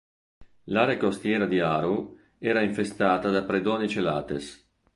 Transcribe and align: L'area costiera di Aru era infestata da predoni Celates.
L'area 0.63 0.97
costiera 0.97 1.45
di 1.45 1.59
Aru 1.59 2.17
era 2.39 2.63
infestata 2.63 3.29
da 3.29 3.43
predoni 3.43 3.87
Celates. 3.87 4.67